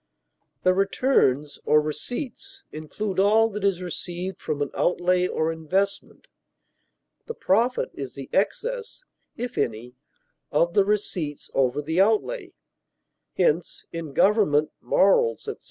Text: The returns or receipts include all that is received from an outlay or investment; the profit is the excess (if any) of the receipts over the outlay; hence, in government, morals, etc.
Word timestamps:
The 0.63 0.73
returns 0.73 1.59
or 1.63 1.79
receipts 1.79 2.63
include 2.71 3.19
all 3.19 3.49
that 3.49 3.63
is 3.63 3.83
received 3.83 4.41
from 4.41 4.63
an 4.63 4.71
outlay 4.73 5.27
or 5.27 5.51
investment; 5.51 6.27
the 7.27 7.35
profit 7.35 7.91
is 7.93 8.15
the 8.15 8.27
excess 8.33 9.05
(if 9.37 9.59
any) 9.59 9.93
of 10.51 10.73
the 10.73 10.85
receipts 10.85 11.51
over 11.53 11.83
the 11.83 12.01
outlay; 12.01 12.55
hence, 13.37 13.85
in 13.91 14.13
government, 14.13 14.71
morals, 14.81 15.41
etc. 15.47 15.59